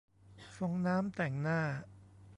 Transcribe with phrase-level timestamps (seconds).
[0.55, 1.59] ฟองน้ำแต่งหน้า